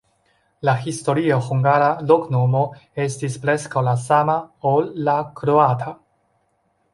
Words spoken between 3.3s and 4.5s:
preskaŭ la sama,